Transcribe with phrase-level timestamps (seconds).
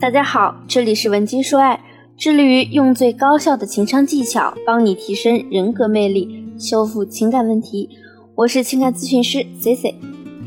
[0.00, 1.80] 大家好，这里是文姬说爱，
[2.16, 7.90] 致力于用最高效的情商技巧帮你提升人格魅力，修复情感问题。
[8.36, 9.96] 我是情感咨询师 C C。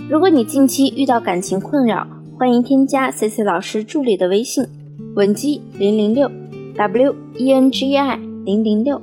[0.09, 2.07] 如果你近期遇到感情困扰，
[2.39, 4.65] 欢迎添加 C C 老师助理的微信
[5.15, 6.31] 文姬零零六
[6.77, 8.15] W E N G I
[8.45, 9.01] 零零六。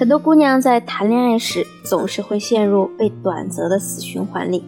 [0.00, 4.64] 很多姑娘在谈恋爱时总是会陷入被短择的死循环里。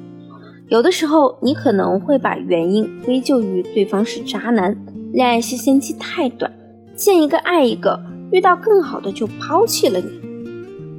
[0.71, 4.77] 有的时候，你可能会把原因归咎于对方是渣男，
[5.13, 6.49] 恋爱新鲜期太短，
[6.95, 10.09] 见一个爱一个，遇到更好的就抛弃了你。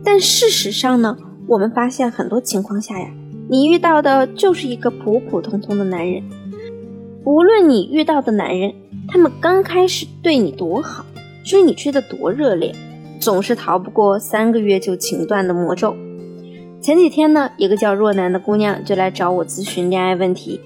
[0.04, 1.18] 但事实上呢，
[1.48, 3.10] 我们发现很多情况下呀，
[3.50, 6.22] 你遇到的就是一个普普通通的男人。
[7.24, 8.74] 无论你遇到的男人，
[9.08, 11.06] 他们刚开始对你多好，
[11.46, 12.76] 追你追得多热烈，
[13.22, 15.96] 总是逃不过三个月就情断的魔咒。
[16.82, 20.60] 前几天呢，一个叫若楠的姑娘就来找我咨询恋爱问题。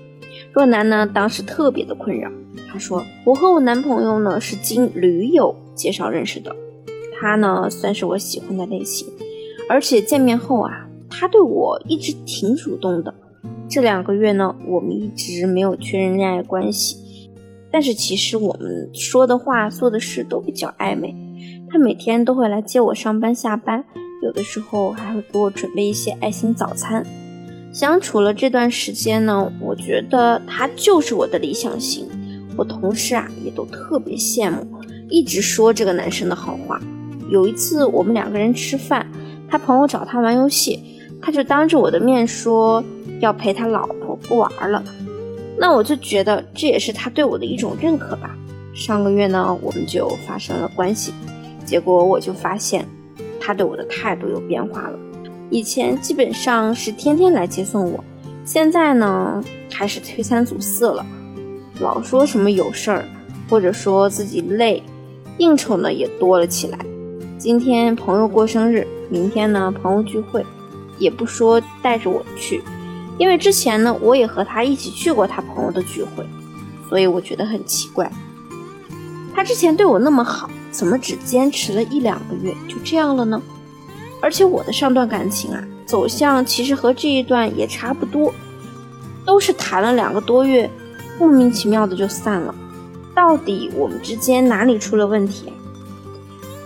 [0.53, 2.31] 若楠呢，当时特别的困扰。
[2.71, 6.55] 她说：“我和我男朋友呢是经驴友介绍认识的，
[7.19, 9.05] 他呢算是我喜欢的类型，
[9.69, 13.13] 而且见面后啊，他对我一直挺主动的。
[13.67, 17.29] 这两个月呢，我们一直没有确认恋爱关系，
[17.69, 21.13] 但是其实我们说的话、做的事都比较暧昧。
[21.69, 23.83] 他每天都会来接我上班下班。”
[24.25, 27.05] 有的时候还会给我准备一些爱心早餐。
[27.71, 32.07] 相处了这段时间呢，我觉得他就是我的理想型。
[32.57, 34.65] 我同事啊也都特别羡慕，
[35.09, 36.81] 一直说这个男生的好话。
[37.29, 39.05] 有一次我们两个人吃饭，
[39.47, 40.79] 他朋友找他玩游戏，
[41.21, 42.83] 他就当着我的面说
[43.19, 44.83] 要陪他老婆不玩了。
[45.59, 48.35] 那我就觉得这也是他对我的一种认可吧。
[48.73, 51.13] 上个月呢，我们就发生了关系，
[51.63, 52.83] 结果我就发现。
[53.45, 54.97] 他对我的态度有变化了，
[55.51, 58.03] 以前基本上是天天来接送我，
[58.43, 61.05] 现在呢开始推三阻四了，
[61.79, 63.05] 老说什么有事儿，
[63.47, 64.81] 或者说自己累，
[65.37, 66.79] 应酬呢也多了起来。
[67.37, 70.43] 今天朋友过生日，明天呢朋友聚会，
[70.97, 72.63] 也不说带着我去，
[73.19, 76.25] 因为之前呢我也和他一起去过他朋友的聚会，
[76.89, 78.11] 所以我觉得很奇怪，
[79.35, 80.49] 他之前对我那么好。
[80.75, 83.41] 怎么只坚持了一两个月就这样了呢？
[84.21, 88.33] 而且我的上段感情啊，走向其实和这一段也差不多，
[89.25, 90.69] 都是谈了两个多月，
[91.17, 92.53] 莫名其妙的就散了。
[93.15, 95.53] 到底我们之间哪里出了问题？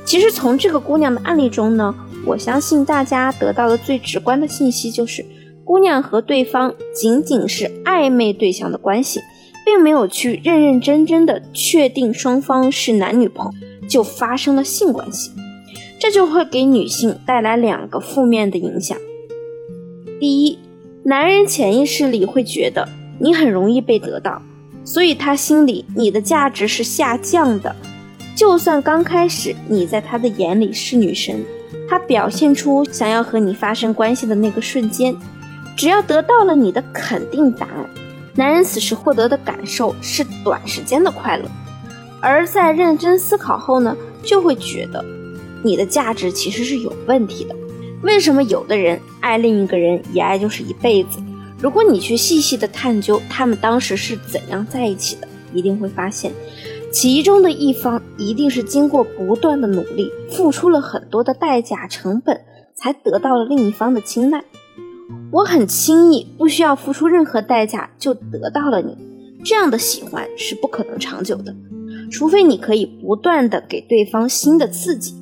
[0.06, 1.94] 其实从这个姑娘的案例中呢，
[2.26, 5.24] 我相信大家得到的最直观的信息就是，
[5.64, 9.20] 姑娘和对方仅仅是暧昧对象的关系，
[9.64, 13.52] 并没有去认认真真的确定双方是男女朋友。
[13.90, 15.32] 就发生了性关系，
[16.00, 18.98] 这就会给女性带来两个负面的影响。
[20.20, 20.60] 第一，
[21.04, 22.88] 男人潜意识里会觉得
[23.20, 24.42] 你很容易被得到，
[24.86, 27.76] 所以他心里你的价值是下降的。
[28.36, 31.44] 就算刚开始你在他的眼里是女神，
[31.90, 35.16] 他表现出想要和你发生关系的那个瞬间，
[35.76, 37.90] 只要得到了你的肯定答案，
[38.36, 41.50] 男人此时获得的感受是短时间的快乐。
[42.22, 45.04] 而在认真思考后呢，就会觉得
[45.64, 47.56] 你的价值其实是有问题的。
[48.02, 51.20] 为什么有的人爱另一个人一爱就是一辈子？
[51.62, 56.32] 如果你去细细的探究他们当时是怎样在一起的，一定会发现，
[56.92, 62.40] 其中的一方一定是经过不断的努力，付出了很多的代价成本，
[62.74, 64.44] 才得到了另一方的青睐。
[65.32, 68.98] 我很轻易不需要付出任何代价就得到了你，
[69.44, 71.54] 这样的喜欢是不可能长久的。
[72.12, 75.16] 除非你可以不断的给对方新的刺激，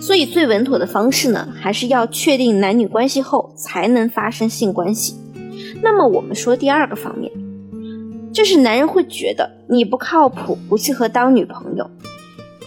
[0.00, 5.16] 所以最稳妥的方式呢，还是要确定男女关系后才能发生性关系。
[5.82, 7.30] 那么我们说第二个方面，
[8.32, 11.90] 就是男人会觉得你不靠谱，不适合当女朋友，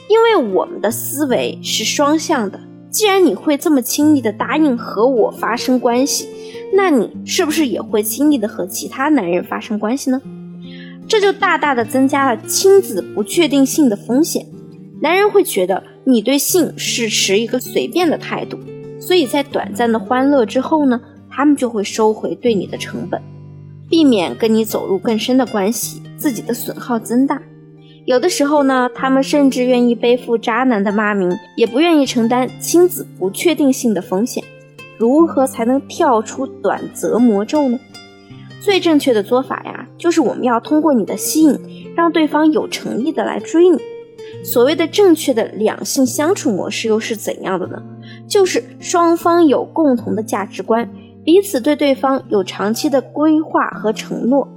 [0.08, 2.60] 因为我们的思维是双向的。
[2.90, 6.30] 既然你会这么轻易的答应和我发生关系，
[6.74, 10.22] 那你是不是也会轻易的和其他男人发生关系呢？
[11.08, 14.46] 这就大大的增加了亲子不确定性的风险。
[15.02, 18.58] 男人会觉得你对性是持一个随便的态度，
[19.00, 21.00] 所以在短暂的欢乐之后呢，
[21.30, 23.22] 他们就会收回对你的成本，
[23.90, 27.42] 避免跟你走入更深的关系，自己的损耗增大。
[28.06, 34.44] 有的时候呢，他们甚至愿意背负渣男的骂名，也不愿意承担亲子不确定性的风险。
[34.98, 37.80] 如何才能跳出短则魔咒呢？
[38.66, 41.56] 最正确的做法呀，就是我们要通过你的吸引，
[41.96, 43.78] 让对方有诚意的来追你。
[44.44, 47.80] 所谓的正确的两性相处模式又是怎样的呢？
[48.28, 50.90] 就是双方有共同的价值观，
[51.24, 54.48] 彼此对对方有长期的规划和承诺，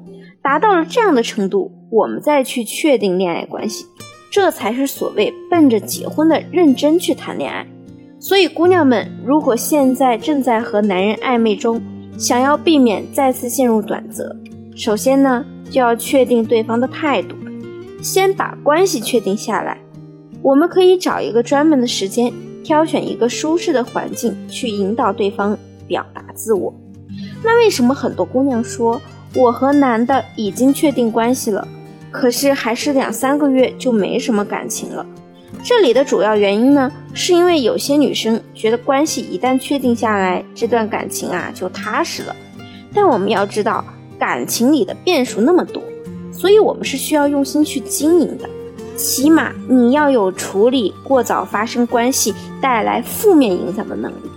[0.43, 3.85] 达到了这样的程度，我们再去确定恋爱关系，
[4.31, 7.67] 这才是所谓奔着结婚的认真去谈恋爱。
[8.19, 11.83] 所以，姑娘们，如果现在正在和男人暧昧中，
[12.19, 14.35] 想要避免再次陷入短则，
[14.75, 17.37] 首先呢，就要确定对方的态度，
[18.03, 19.79] 先把关系确定下来。
[20.43, 22.33] 我们可以找一个专门的时间，
[22.65, 25.57] 挑选一个舒适的环境，去引导对方
[25.87, 26.75] 表达自我。
[27.45, 29.01] 那为什么很多姑娘说，
[29.37, 31.69] 我和男的已经确定关系了，
[32.11, 35.07] 可是还是两三个月就没什么感情了？
[35.65, 42.35] 这里的主要原因呢，是因为有些女生觉得关系一旦确定下来，这段感情啊就踏实了。
[42.95, 43.85] 但我们要知道，
[44.19, 45.83] 感情里的变数那么多，
[46.33, 48.49] 所以我们是需要用心去经营的。
[48.97, 54.31] 起码你要有处理过早发生关系带来负面影响的能力。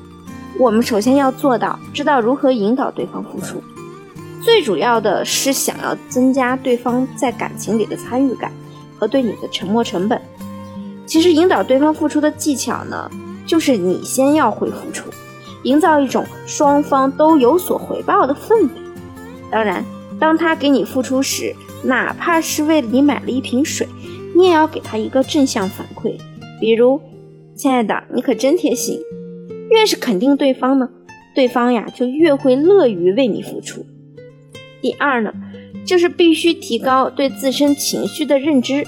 [0.59, 3.63] 我们首先要做到知道如何引导对方付出，
[4.43, 8.51] 最主要的是想要增加对方在感情里的参与感
[8.99, 10.21] 和对你的沉没成本。
[11.11, 13.11] 其实引导对方付出的技巧呢，
[13.45, 15.09] 就是你先要会付出，
[15.63, 18.69] 营造一种双方都有所回报的氛围。
[19.51, 19.83] 当然，
[20.17, 21.53] 当他给你付出时，
[21.83, 23.85] 哪怕是为了你买了一瓶水，
[24.33, 26.15] 你也要给他一个正向反馈，
[26.61, 27.01] 比如
[27.57, 28.97] “亲爱的，你可真贴心”。
[29.69, 30.87] 越是肯定对方呢，
[31.35, 33.85] 对方呀就越会乐于为你付出。
[34.81, 35.33] 第二呢，
[35.85, 38.87] 就是必须提高对自身情绪的认知。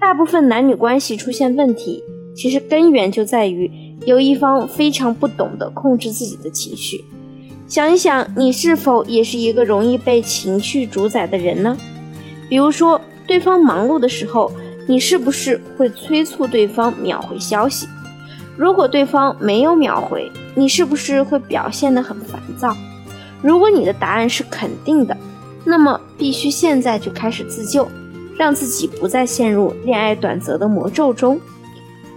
[0.00, 2.04] 大部分男女关系出现问题，
[2.34, 3.68] 其实根源就在于
[4.06, 7.04] 有一方非常不懂得控制自己的情绪。
[7.66, 11.76] 想一想，你是否也是一个容易被情绪主宰的人呢？
[12.48, 14.50] 比如说，对方忙碌的时候，
[14.86, 17.88] 你是不是会催促对方秒回消息？
[18.56, 22.74] 如果对方没有秒回，你是不是会表现得很烦躁？
[23.42, 25.16] 如果你的答案是肯定的，
[25.64, 27.86] 那么必须现在就开始自救。
[28.38, 31.40] 让自己不再陷入恋爱短则的魔咒中，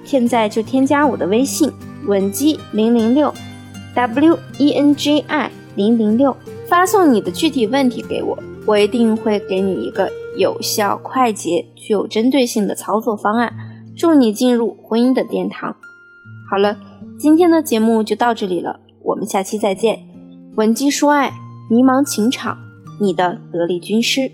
[0.05, 1.71] 现在就添加我的微信
[2.05, 3.33] 文姬零零六
[3.95, 6.37] ，W E N J I 零零六，
[6.67, 8.37] 发送你的具体问题给我，
[8.67, 13.51] 我一定会给你一个有效、快捷、具有针对性的操作方案，
[13.97, 15.75] 助你进入婚姻的殿堂。
[16.51, 16.77] 好了，
[17.17, 19.99] 今天的节目就到这里了，我们下期再见。
[20.55, 21.31] 文姬说爱，
[21.69, 22.57] 迷茫情场，
[22.99, 24.31] 你的得力军师。